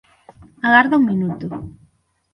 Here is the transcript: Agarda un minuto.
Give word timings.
Agarda 0.67 0.99
un 0.99 1.07
minuto. 1.11 1.47